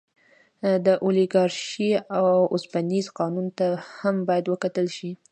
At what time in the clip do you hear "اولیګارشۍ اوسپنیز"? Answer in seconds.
1.05-3.05